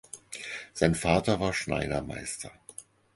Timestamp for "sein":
0.73-0.95